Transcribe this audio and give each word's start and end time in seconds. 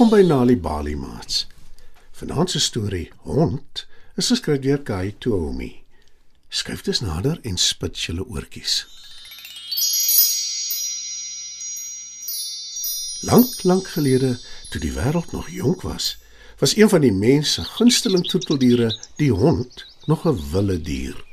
Welkom 0.00 0.18
by 0.18 0.26
Nali 0.26 0.56
Bali 0.56 0.94
Mats. 0.96 1.46
Vanaand 2.16 2.50
se 2.50 2.60
storie 2.60 3.10
Hond 3.16 3.82
is 4.16 4.30
geskryf 4.32 4.62
deur 4.64 4.80
Kai 4.80 5.12
Toomi. 5.18 5.82
Skryf 6.48 6.80
dit 6.86 7.00
nader 7.04 7.36
en 7.44 7.60
spit 7.60 8.00
julle 8.06 8.24
oortjies. 8.24 8.78
Lank, 13.28 13.60
lank 13.68 13.92
gelede, 13.92 14.38
toe 14.72 14.80
die 14.80 14.94
wêreld 14.96 15.36
nog 15.36 15.52
jonk 15.52 15.84
was, 15.84 16.16
was 16.64 16.76
een 16.80 16.88
van 16.88 17.04
die 17.04 17.12
mense 17.12 17.68
gunsteling 17.76 18.24
troeteldiere 18.24 18.88
die 19.20 19.32
hond, 19.36 19.84
nog 20.08 20.24
'n 20.24 20.40
wilde 20.50 20.80
dier. 20.80 21.24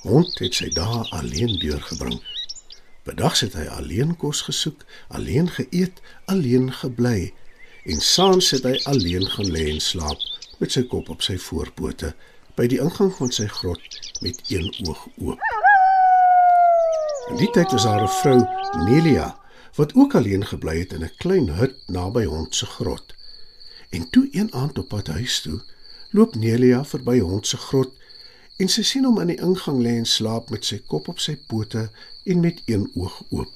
Hond 0.00 0.38
het 0.38 0.54
sy 0.54 0.72
dae 0.72 1.04
alleen 1.12 1.58
deurgebring. 1.60 2.22
Bedags 3.04 3.40
het 3.44 3.52
hy 3.52 3.68
alleen 3.68 4.16
kos 4.16 4.46
gesoek, 4.48 4.84
alleen 5.08 5.50
geëet, 5.50 6.00
alleen 6.24 6.72
gebly 6.72 7.34
en 7.86 8.00
saans 8.00 8.50
het 8.50 8.64
hy 8.66 8.74
alleen 8.90 9.26
gaan 9.30 9.50
lê 9.54 9.68
en 9.70 9.80
slaap 9.80 10.22
met 10.58 10.72
sy 10.74 10.82
kop 10.90 11.10
op 11.12 11.22
sy 11.22 11.36
voorpote 11.38 12.10
by 12.58 12.66
die 12.72 12.80
ingang 12.82 13.12
van 13.18 13.30
sy 13.34 13.46
grot 13.58 13.98
met 14.24 14.40
een 14.50 14.66
oog 14.88 15.04
oop. 15.22 15.42
In 17.30 17.38
die 17.42 17.50
tyd 17.54 17.70
was 17.74 17.86
daar 17.86 18.02
'n 18.02 18.14
vrou, 18.20 18.38
Nelia, 18.88 19.28
wat 19.76 19.94
ook 19.94 20.14
alleen 20.14 20.46
gebly 20.46 20.78
het 20.78 20.92
in 20.92 21.04
'n 21.04 21.16
klein 21.18 21.48
hut 21.48 21.76
naby 21.86 22.24
hond 22.24 22.54
se 22.54 22.66
grot. 22.66 23.14
En 23.90 24.10
toe 24.10 24.28
een 24.30 24.54
aand 24.54 24.78
op 24.78 24.88
pad 24.88 25.06
huis 25.06 25.40
toe, 25.40 25.60
loop 26.10 26.34
Nelia 26.34 26.84
verby 26.84 27.18
hond 27.18 27.46
se 27.46 27.56
grot 27.56 27.92
en 28.56 28.68
sy 28.68 28.82
sien 28.82 29.04
hom 29.04 29.20
in 29.20 29.26
die 29.26 29.40
ingang 29.40 29.82
lê 29.82 29.96
en 29.98 30.06
slaap 30.06 30.50
met 30.50 30.64
sy 30.64 30.78
kop 30.86 31.08
op 31.08 31.18
sy 31.18 31.36
pote 31.46 31.90
en 32.24 32.40
met 32.40 32.62
een 32.64 32.90
oog 32.94 33.22
oop. 33.30 33.52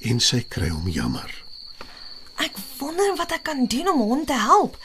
En 0.00 0.20
sy 0.20 0.44
kry 0.48 0.68
hom 0.68 0.88
jammer. 0.88 1.45
Ek 2.46 2.58
wonder 2.78 3.16
wat 3.18 3.32
ek 3.34 3.46
kan 3.48 3.64
doen 3.66 3.88
om 3.90 4.02
hom 4.06 4.22
te 4.28 4.36
help. 4.38 4.76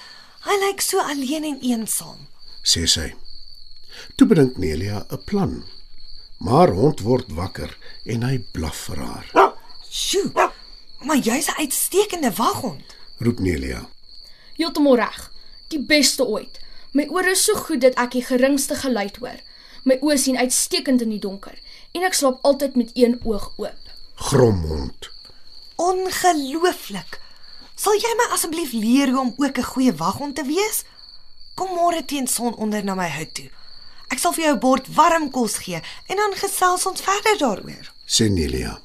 Hy 0.48 0.56
lyk 0.64 0.82
so 0.82 1.02
alleen 1.04 1.46
en 1.46 1.60
eensaam. 1.62 2.26
sê 2.66 2.88
sy. 2.90 3.12
Toe 4.18 4.26
bedink 4.28 4.58
Nelia 4.58 5.06
'n 5.10 5.24
plan. 5.30 5.54
Maar 6.40 6.74
hond 6.74 7.00
word 7.06 7.30
wakker 7.38 7.78
en 8.06 8.24
hy 8.24 8.38
blaf 8.54 8.78
vir 8.88 8.98
haar. 8.98 9.28
Sjoe. 9.90 10.50
Maar 11.06 11.18
jy's 11.18 11.50
'n 11.50 11.60
uitstekende 11.62 12.32
waghond. 12.32 12.96
Roep 13.20 13.40
Nelia. 13.40 13.90
Heeltemal 14.58 14.96
reg. 14.96 15.32
Die 15.68 15.80
beste 15.80 16.26
ooit. 16.26 16.60
My 16.94 17.08
ore 17.10 17.32
is 17.32 17.44
so 17.44 17.54
goed 17.56 17.82
dat 17.82 17.96
ek 17.96 18.12
die 18.12 18.26
geringste 18.26 18.76
geluid 18.76 19.16
hoor. 19.18 19.40
My 19.84 19.98
oë 20.02 20.18
sien 20.18 20.38
uitstekend 20.38 21.02
in 21.02 21.10
die 21.10 21.20
donker 21.20 21.58
en 21.92 22.04
ek 22.04 22.14
slaap 22.14 22.40
altyd 22.42 22.76
met 22.76 22.92
een 22.94 23.20
oog 23.24 23.54
oop. 23.58 23.84
Grom 24.16 24.62
hond. 24.66 25.10
Ongelooflik. 25.76 27.20
Sal 27.76 27.94
jy 27.94 28.14
my 28.18 28.28
asseblief 28.36 28.72
leer 28.74 29.10
hoe 29.10 29.20
om 29.20 29.34
ook 29.38 29.58
'n 29.58 29.72
goeie 29.74 29.94
waghond 29.94 30.36
te 30.36 30.44
wees? 30.44 30.84
Kom 31.56 31.70
môre 31.76 32.06
teen 32.06 32.28
sononder 32.28 32.84
na 32.84 32.96
my 32.96 33.10
hut 33.10 33.34
toe. 33.34 33.50
Ek 34.12 34.20
sal 34.20 34.34
vir 34.34 34.44
jou 34.44 34.54
'n 34.56 34.60
bord 34.60 34.88
warm 34.96 35.32
kos 35.32 35.58
gee 35.58 35.82
en 36.08 36.16
dan 36.16 36.34
gesels 36.36 36.86
ons 36.86 37.02
verder 37.02 37.38
daaroor. 37.38 37.92
sê 38.06 38.30
Nelia. 38.30 38.82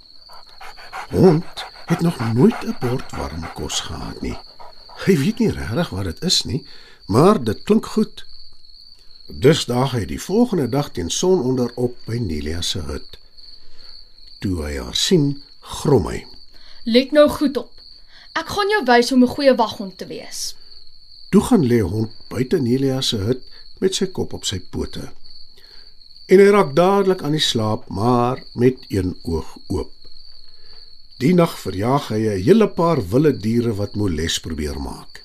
Hond 1.10 1.64
het 1.86 2.00
nog 2.00 2.18
nooit 2.34 2.62
'n 2.64 2.76
bord 2.80 3.12
warm 3.12 3.52
kos 3.54 3.80
gehad 3.80 4.20
nie. 4.22 4.38
Hy 5.06 5.16
weet 5.16 5.38
nie 5.38 5.50
regtig 5.50 5.90
wat 5.90 6.04
dit 6.04 6.22
is 6.24 6.42
nie, 6.44 6.66
maar 7.06 7.44
dit 7.44 7.62
klink 7.62 7.86
goed. 7.86 8.26
Dus 9.26 9.64
daag 9.64 9.92
hy 9.92 10.04
die 10.04 10.20
volgende 10.22 10.68
dag 10.68 10.90
teen 10.90 11.10
sononder 11.10 11.72
op 11.74 11.96
by 12.06 12.16
Nelia 12.16 12.62
se 12.62 12.78
hut. 12.78 13.18
Toe 14.38 14.62
hy 14.62 14.76
haar 14.78 14.94
sien, 14.94 15.42
grom 15.60 16.06
hy. 16.06 16.26
Let 16.84 17.12
nou 17.12 17.28
goed 17.28 17.56
op. 17.56 17.75
Ek 18.36 18.50
gaan 18.52 18.68
jou 18.68 18.82
wys 18.84 19.10
hoe 19.10 19.16
om 19.16 19.24
'n 19.24 19.34
goeie 19.34 19.54
waghond 19.56 19.98
te 19.98 20.06
wees. 20.06 20.54
Toe 21.30 21.40
gaan 21.40 21.64
lê 21.66 21.80
hond 21.80 22.10
buite 22.28 22.58
Nelia 22.60 23.00
se 23.00 23.16
hut 23.16 23.42
met 23.80 23.94
sy 23.94 24.06
kop 24.06 24.32
op 24.32 24.44
sy 24.44 24.58
pote. 24.60 25.08
En 26.28 26.38
hy 26.38 26.48
raak 26.50 26.74
dadelik 26.76 27.22
aan 27.22 27.36
die 27.36 27.40
slaap, 27.40 27.88
maar 27.88 28.42
met 28.54 28.76
een 28.88 29.16
oog 29.22 29.56
oop. 29.66 29.92
Die 31.18 31.34
nag 31.34 31.58
verjaag 31.58 32.08
hy 32.08 32.20
'n 32.28 32.42
hele 32.42 32.68
paar 32.68 33.00
wilde 33.08 33.36
diere 33.36 33.74
wat 33.74 33.94
moles 33.96 34.38
probeer 34.40 34.80
maak. 34.80 35.24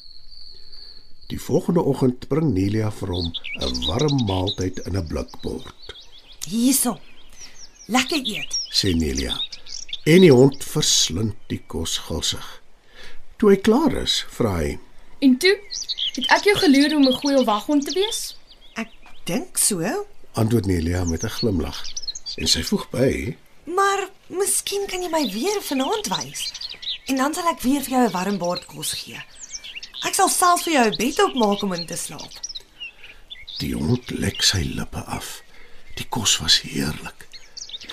Die 1.28 1.39
volgende 1.39 1.81
oggend 1.81 2.28
bring 2.28 2.53
Nelia 2.53 2.91
vir 2.91 3.09
hom 3.09 3.31
'n 3.59 3.85
warm 3.88 4.25
maaltyd 4.25 4.79
in 4.88 4.97
'n 4.97 5.07
blikbord, 5.07 5.95
Hierso. 6.47 6.99
Lekker 7.88 8.17
eet. 8.25 8.53
sê 8.72 8.95
Nelia. 8.95 9.35
En 10.05 10.22
die 10.22 10.31
hond 10.31 10.63
verslind 10.63 11.35
die 11.47 11.61
kos 11.67 11.97
gulsig. 11.97 12.60
Toe 13.41 13.50
hy 13.50 13.57
klaar 13.57 13.96
is, 13.97 14.19
vra 14.29 14.52
hy: 14.59 14.75
En 15.25 15.31
toe 15.41 15.56
het 16.13 16.28
ek 16.35 16.44
jou 16.46 16.53
geleer 16.62 16.94
om 16.94 17.07
'n 17.09 17.19
goeie 17.24 17.40
waghond 17.44 17.85
te 17.85 17.94
wees. 17.97 18.38
Ek 18.78 18.91
dink 19.25 19.57
so. 19.57 19.81
antwoord 20.34 20.66
Nelia 20.66 21.03
met 21.03 21.24
'n 21.24 21.34
glimlag. 21.40 21.79
En 22.35 22.47
sy 22.47 22.62
voeg 22.63 22.85
by: 22.90 23.35
Maar 23.66 24.09
miskien 24.28 24.85
kan 24.85 25.02
jy 25.02 25.09
my 25.09 25.25
weer 25.34 25.57
vanaand 25.62 26.07
wys. 26.07 26.52
En 27.06 27.16
dan 27.16 27.34
sal 27.34 27.50
ek 27.50 27.62
weer 27.62 27.81
vir 27.81 27.90
jou 27.90 28.03
'n 28.07 28.12
warm 28.12 28.38
bord 28.38 28.66
kos 28.66 28.94
gee. 28.94 29.22
Ek 30.06 30.13
sal 30.13 30.29
self 30.29 30.63
vir 30.63 30.73
jou 30.73 30.85
'n 30.85 30.97
bed 30.97 31.23
opmaak 31.23 31.62
om 31.62 31.73
in 31.73 31.85
te 31.85 31.97
slaap. 31.97 32.34
Die 33.58 33.73
hond 33.73 34.09
lek 34.09 34.44
sy 34.44 34.62
lippe 34.75 35.02
af. 35.03 35.41
Die 35.96 36.06
kos 36.09 36.38
was 36.38 36.62
heerlik. 36.62 37.28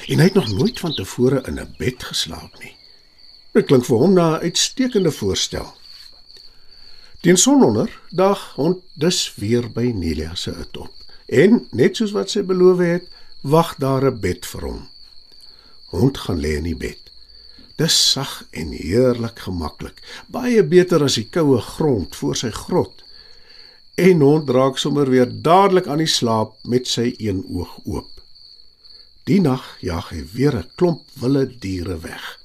En 0.09 0.19
hy 0.19 0.25
het 0.25 0.35
nog 0.35 0.49
nooit 0.53 0.81
van 0.81 0.95
tevore 0.95 1.43
in 1.47 1.59
'n 1.59 1.75
bed 1.79 2.03
geslaap 2.03 2.59
nie. 2.59 2.78
Dit 3.59 3.67
klink 3.67 3.89
vir 3.89 3.99
hom 3.99 4.13
na 4.15 4.25
'n 4.39 4.43
uitstekende 4.47 5.11
voorstel. 5.11 5.67
Teen 7.23 7.37
sononder 7.37 7.91
dag 8.11 8.55
hond 8.55 8.85
dus 8.95 9.35
weer 9.35 9.67
by 9.73 9.91
Nelia 9.95 10.35
se 10.35 10.51
hut 10.51 10.77
op. 10.77 10.93
En 11.27 11.67
net 11.71 11.97
soos 11.97 12.15
wat 12.15 12.31
sy 12.31 12.43
beloof 12.43 12.79
het, 12.79 13.09
wag 13.43 13.75
daar 13.83 14.07
'n 14.07 14.21
bed 14.21 14.47
vir 14.47 14.63
hom. 14.63 14.89
Hond 15.91 16.19
gaan 16.19 16.41
lê 16.41 16.55
in 16.57 16.71
die 16.71 16.77
bed. 16.77 17.11
Dis 17.77 18.11
sag 18.11 18.47
en 18.51 18.71
heerlik 18.71 19.39
gemaklik, 19.39 20.03
baie 20.27 20.63
beter 20.63 21.03
as 21.03 21.15
die 21.15 21.29
koue 21.31 21.61
grond 21.61 22.17
voor 22.17 22.37
sy 22.37 22.51
grot. 22.51 23.03
En 23.95 24.21
hond 24.21 24.51
raak 24.51 24.79
sommer 24.79 25.11
weer 25.11 25.43
dadelik 25.43 25.87
aan 25.87 25.99
die 25.99 26.15
slaap 26.19 26.55
met 26.63 26.87
sy 26.87 27.15
een 27.19 27.45
oog 27.49 27.79
oop. 27.85 28.11
Die 29.25 29.41
nag 29.41 29.77
jag 29.81 30.09
hy 30.11 30.25
weer 30.33 30.57
'n 30.57 30.71
klomp 30.77 31.03
wilde 31.15 31.59
diere 31.59 31.99
weg. 31.99 32.38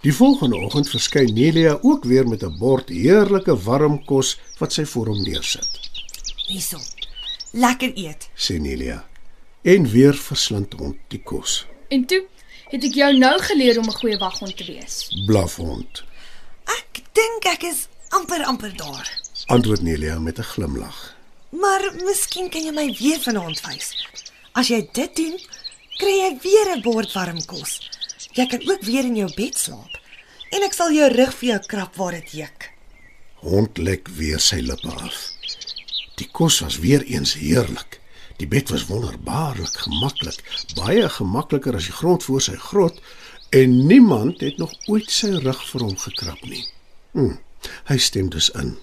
Die 0.00 0.14
volgende 0.14 0.56
oggend 0.56 0.86
verskyn 0.88 1.32
Nelia 1.34 1.78
ook 1.82 2.04
weer 2.04 2.28
met 2.28 2.42
'n 2.42 2.58
bord 2.58 2.88
heerlike 2.88 3.62
warm 3.62 4.04
kos 4.04 4.38
wat 4.58 4.72
sy 4.72 4.84
voor 4.84 5.06
hom 5.06 5.22
neersit. 5.22 5.68
Hierso. 6.46 6.78
Lekker 7.52 7.90
eet. 7.94 8.28
Sê 8.34 8.60
Nelia. 8.60 9.08
En 9.62 9.90
weer 9.90 10.14
verslind 10.14 10.72
hond 10.72 10.96
die 11.08 11.22
kos. 11.22 11.66
En 11.88 12.04
toe 12.04 12.22
het 12.68 12.84
ek 12.84 12.94
jou 12.94 13.18
nou 13.18 13.42
geleer 13.42 13.78
om 13.78 13.88
'n 13.88 13.98
goeie 14.00 14.18
waghond 14.18 14.56
te 14.56 14.64
wees. 14.64 15.22
Blaf 15.26 15.56
hond. 15.56 16.04
Ek 16.64 17.02
dink 17.12 17.44
ek 17.44 17.62
is 17.62 17.88
amper 18.08 18.44
amper 18.44 18.76
daar. 18.76 19.20
Antwoord 19.46 19.82
Nelia 19.82 20.18
met 20.18 20.38
'n 20.38 20.42
glimlag. 20.42 21.16
Maar 21.50 21.92
miskien 22.04 22.48
kan 22.50 22.62
jy 22.64 22.72
my 22.72 22.96
weer 22.98 23.20
vanaand 23.20 23.60
wys. 23.60 24.06
As 24.52 24.68
jy 24.68 24.88
dit 24.92 25.16
doen, 25.16 25.40
kry 25.96 26.14
jy 26.22 26.38
weer 26.42 26.76
'n 26.76 26.82
bord 26.82 27.12
warm 27.12 27.44
kos. 27.44 27.90
Jy 28.38 28.46
kan 28.46 28.68
ook 28.70 28.84
weer 28.86 29.04
in 29.04 29.16
jou 29.16 29.30
bed 29.34 29.56
slaap. 29.58 29.94
En 30.54 30.62
ek 30.62 30.74
sal 30.76 30.92
jou 30.94 31.06
rug 31.10 31.32
vir 31.40 31.48
jou 31.48 31.62
krap 31.66 31.96
waar 31.98 32.14
dit 32.20 32.34
juk. 32.40 32.68
Hond 33.42 33.78
lek 33.82 34.06
weer 34.14 34.38
sy 34.42 34.60
lippe 34.62 34.92
af. 34.94 35.16
Die 36.18 36.28
kos 36.30 36.60
was 36.62 36.78
weer 36.82 37.02
eens 37.02 37.34
heerlik. 37.38 37.98
Die 38.38 38.46
bed 38.46 38.70
was 38.70 38.86
wonderbaarlik 38.86 39.74
gemaklik, 39.82 40.38
baie 40.78 41.08
gemakliker 41.10 41.74
as 41.74 41.88
die 41.90 41.96
grond 41.98 42.22
voor 42.22 42.42
sy 42.44 42.54
grot 42.68 43.00
en 43.50 43.74
niemand 43.86 44.44
het 44.44 44.60
nog 44.62 44.74
ooit 44.86 45.10
sy 45.10 45.32
rug 45.42 45.62
vir 45.70 45.84
hom 45.88 45.96
gekrap 45.98 46.44
nie. 46.46 46.62
Hm, 47.16 47.34
hy 47.90 47.96
stem 47.98 48.28
dus 48.30 48.52
in. 48.54 48.76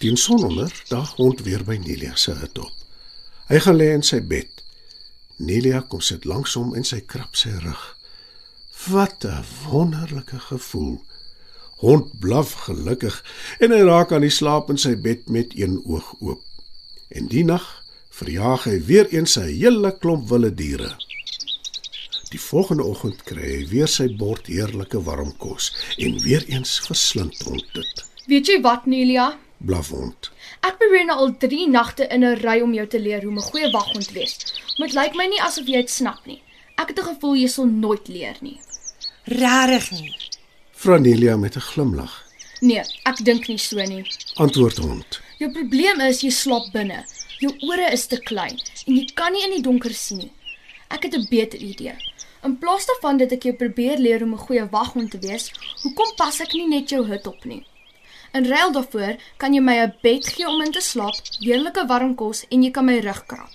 Teen 0.00 0.20
sononder 0.20 0.74
dag 0.90 1.14
hond 1.16 1.40
weer 1.46 1.64
by 1.64 1.78
Nelia 1.80 2.12
se 2.20 2.36
hut 2.36 2.60
op. 2.60 2.84
Hy 3.48 3.62
gaan 3.64 3.80
lê 3.80 3.88
in 3.96 4.04
sy 4.04 4.20
bed. 4.20 4.60
Nelia 5.40 5.80
kom 5.88 6.04
sit 6.04 6.28
langs 6.28 6.58
hom 6.60 6.76
en 6.76 6.84
sy 6.84 7.00
krap 7.00 7.40
sy 7.40 7.54
rug. 7.64 7.80
Wat 8.88 9.24
'n 9.24 9.44
wonderlike 9.68 10.38
gevoel. 10.38 11.04
Hond 11.76 12.18
blaf 12.18 12.52
gelukkig 12.52 13.24
en 13.58 13.70
hy 13.70 13.80
raak 13.80 14.12
aan 14.12 14.24
die 14.24 14.30
slaap 14.30 14.70
in 14.70 14.78
sy 14.78 14.96
bed 14.96 15.28
met 15.28 15.52
een 15.58 15.82
oog 15.84 16.14
oop. 16.20 16.42
En 17.08 17.26
die 17.26 17.44
nag 17.44 17.84
verjaag 18.10 18.64
hy 18.64 18.84
weer 18.84 19.08
eens 19.08 19.36
'n 19.36 19.52
hele 19.52 19.98
klomp 19.98 20.28
wilde 20.28 20.54
diere. 20.54 20.96
Die 22.30 22.40
volgende 22.40 22.82
oggend 22.82 23.22
kry 23.22 23.52
hy 23.56 23.68
weer 23.68 23.88
sy 23.88 24.16
bord 24.16 24.46
heerlike 24.46 25.02
warm 25.02 25.36
kos 25.36 25.76
en 25.98 26.20
weer 26.20 26.44
eens 26.48 26.80
verslind 26.80 27.38
hond 27.42 27.66
dit. 27.72 28.04
Weet 28.26 28.46
jy 28.46 28.60
wat, 28.60 28.86
Nelia? 28.86 29.38
Blaf 29.58 29.88
hond. 29.88 30.30
Ek 30.60 30.78
probeer 30.78 31.04
nou 31.04 31.18
al 31.18 31.36
3 31.36 31.68
nagte 31.68 32.06
in 32.06 32.24
'n 32.24 32.40
ry 32.40 32.60
om 32.60 32.74
jou 32.74 32.86
te 32.86 33.00
leer 33.00 33.20
hoe 33.20 33.30
om 33.30 33.38
'n 33.38 33.50
goeie 33.50 33.70
waghond 33.70 34.06
te 34.06 34.14
wees. 34.14 34.36
Maar 34.76 34.88
dit 34.88 34.96
lyk 34.96 35.14
my 35.14 35.26
nie 35.26 35.42
asof 35.42 35.66
jy 35.66 35.76
dit 35.76 35.90
snap 35.90 36.26
nie. 36.26 36.42
Ek 36.76 36.88
het 36.88 36.98
'n 36.98 37.14
gevoel 37.14 37.36
jy 37.36 37.48
sal 37.48 37.66
nooit 37.66 38.08
leer 38.08 38.36
nie. 38.40 38.60
Rarig 39.30 39.90
nie. 39.94 40.16
Vra 40.74 40.98
Nelia 40.98 41.36
met 41.36 41.56
'n 41.56 41.60
glimlag. 41.60 42.26
Nee, 42.60 42.82
ek 43.04 43.24
dink 43.24 43.48
nie 43.48 43.58
so 43.58 43.76
nie. 43.76 44.04
Antwoord 44.34 44.76
hond. 44.76 45.20
Jou 45.38 45.52
probleem 45.52 46.00
is 46.00 46.20
jy 46.20 46.30
slaap 46.30 46.72
binne. 46.72 47.04
Jou 47.38 47.54
ore 47.60 47.92
is 47.92 48.06
te 48.06 48.18
klein 48.18 48.58
en 48.86 48.96
jy 48.96 49.04
kan 49.14 49.32
nie 49.32 49.44
in 49.44 49.50
die 49.50 49.62
donker 49.62 49.94
sien 49.94 50.18
nie. 50.18 50.32
Ek 50.88 51.02
het 51.02 51.14
'n 51.14 51.26
beter 51.30 51.58
idee. 51.58 51.94
In 52.42 52.58
plaas 52.58 52.86
daarvan 52.86 53.16
dat 53.18 53.32
ek 53.32 53.42
jou 53.42 53.54
probeer 53.54 53.98
leer 53.98 54.22
om 54.22 54.32
'n 54.34 54.38
goeie 54.46 54.68
waghond 54.70 55.10
te 55.10 55.18
wees, 55.18 55.52
hoekom 55.82 56.14
pas 56.16 56.40
ek 56.40 56.52
nie 56.52 56.68
net 56.68 56.88
jou 56.90 57.06
hut 57.06 57.26
op 57.26 57.44
nie? 57.44 57.66
In 58.32 58.46
ruil 58.46 58.72
daarvoor 58.72 59.16
kan 59.36 59.54
jy 59.54 59.60
my 59.60 59.76
'n 59.78 59.94
bed 60.02 60.26
gee 60.26 60.48
om 60.48 60.60
in 60.62 60.72
te 60.72 60.80
slaap, 60.80 61.14
heerlike 61.38 61.86
warm 61.86 62.14
kos 62.14 62.44
en 62.50 62.62
jy 62.62 62.70
kan 62.70 62.84
my 62.84 62.98
rug 62.98 63.26
krap. 63.26 63.50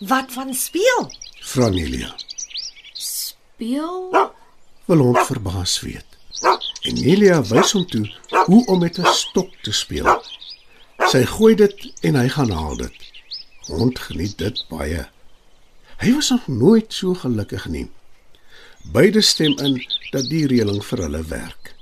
Wat 0.00 0.32
van 0.32 0.54
speel? 0.54 1.12
Vra 1.40 1.68
Nelia. 1.68 2.14
Speel? 2.92 4.10
Wil 4.84 4.98
hond 4.98 5.18
verbaas 5.26 5.80
weet. 5.80 6.06
En 6.84 6.94
Nelia 7.00 7.40
wys 7.48 7.72
hom 7.72 7.86
toe 7.88 8.04
hoe 8.44 8.66
om 8.66 8.78
met 8.78 8.98
'n 8.98 9.12
stok 9.16 9.50
te 9.62 9.72
speel. 9.72 10.22
Sy 11.08 11.24
gooi 11.24 11.54
dit 11.54 11.92
en 12.00 12.14
hy 12.14 12.28
gaan 12.28 12.50
haal 12.50 12.76
dit. 12.76 12.96
Hond 13.66 13.98
geniet 13.98 14.38
dit 14.38 14.64
baie. 14.68 15.08
Hy 15.96 16.12
was 16.14 16.30
nog 16.30 16.46
nooit 16.46 16.92
so 16.92 17.14
gelukkig 17.14 17.66
nie. 17.68 17.90
Beide 18.92 19.20
stem 19.20 19.58
in 19.58 19.80
dat 20.10 20.28
die 20.28 20.46
reëling 20.46 20.84
vir 20.84 20.98
hulle 20.98 21.22
werk. 21.22 21.74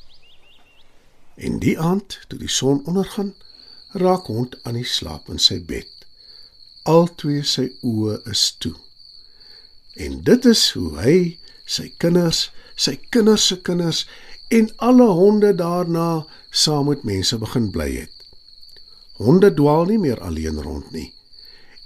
En 1.35 1.59
die 1.59 1.79
aand, 1.81 2.21
toe 2.29 2.39
die 2.39 2.49
son 2.51 2.87
ondergaan, 2.87 3.35
raak 3.91 4.27
hond 4.27 4.57
aan 4.63 4.79
die 4.79 4.87
slaap 4.87 5.29
in 5.29 5.39
sy 5.39 5.59
bed. 5.65 5.89
Altwee 6.83 7.43
sy 7.43 7.73
oë 7.83 8.21
is 8.31 8.55
toe. 8.59 8.77
En 9.95 10.23
dit 10.23 10.45
is 10.45 10.71
hoe 10.71 10.99
hy 10.99 11.39
sy 11.73 11.89
kinders, 12.03 12.51
sy 12.77 12.99
kinders 13.15 13.47
se 13.47 13.61
kinders 13.65 14.05
en 14.53 14.69
alle 14.77 15.09
honde 15.17 15.55
daarna 15.57 16.27
saam 16.51 16.91
met 16.93 17.05
mense 17.09 17.39
begin 17.41 17.71
bly 17.73 17.91
het. 18.03 18.15
Honde 19.23 19.53
dwaal 19.57 19.89
nie 19.89 20.01
meer 20.03 20.21
alleen 20.21 20.61
rond 20.63 20.91
nie 20.93 21.11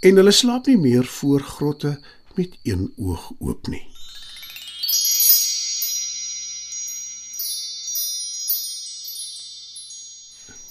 en 0.06 0.18
hulle 0.20 0.32
slaap 0.32 0.66
nie 0.70 0.78
meer 0.78 1.06
voor 1.18 1.40
grotte 1.40 1.96
met 2.36 2.58
een 2.62 2.92
oog 2.96 3.30
oop 3.38 3.66
nie. 3.66 3.82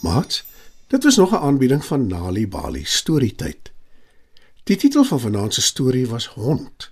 Maat, 0.06 0.44
dit 0.88 1.04
was 1.04 1.16
nog 1.16 1.32
'n 1.32 1.44
aanbieding 1.48 1.86
van 1.86 2.08
Nali 2.08 2.48
Bali 2.48 2.84
Storytyd. 2.86 3.72
Die 4.64 4.78
titel 4.78 5.04
van 5.04 5.20
vanaand 5.20 5.54
se 5.54 5.62
storie 5.62 6.08
was 6.08 6.28
Hond 6.28 6.92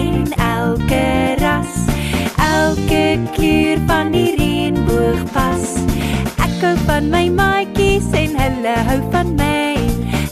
En 0.00 0.32
elke 0.32 1.34
ras. 1.38 1.74
Elke 2.36 3.18
kleur 3.36 3.78
van 3.86 4.10
die 4.14 4.30
reënboog 4.38 5.22
pas. 5.34 5.76
Ek 6.46 6.56
hou 6.64 6.74
van 6.86 7.10
my 7.12 7.26
maatjies 7.36 8.08
en 8.22 8.36
hulle 8.40 8.74
hou 8.88 9.00
van 9.12 9.34
my. 9.40 9.76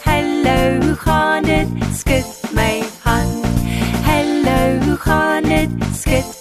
Hallo, 0.08 0.58
hoe 0.84 0.96
gaan 1.04 1.48
dit? 1.52 1.68
Skud 2.00 2.52
my 2.56 2.82
hand. 3.04 3.46
Hallo, 4.08 4.58
hoe 4.86 4.98
gaan 5.06 5.52
dit? 5.52 5.88
Skud 6.00 6.37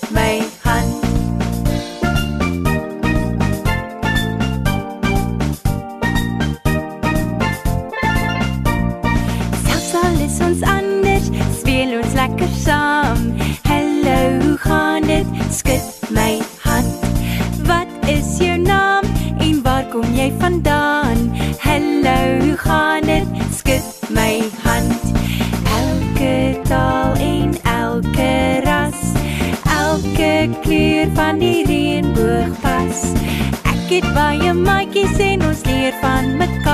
jy 20.27 20.33
vandaan? 20.39 21.17
Hallo, 21.59 22.39
hoe 22.39 22.57
gaan 22.57 23.01
dit? 23.01 23.27
Skud 23.55 24.09
my 24.09 24.43
hand. 24.63 25.01
Elke 25.79 26.59
taal 26.67 27.15
en 27.15 27.55
elke 27.63 28.61
ras, 28.63 29.01
elke 29.63 30.49
kleur 30.61 31.07
van 31.15 31.39
die 31.39 31.63
reënboog 31.67 32.59
pas. 32.61 33.03
Ek 33.63 33.91
het 33.91 34.07
baie 34.15 34.53
maatjies 34.53 35.19
en 35.31 35.47
ons 35.47 35.63
leer 35.69 35.95
van 36.01 36.35
mekaar. 36.37 36.66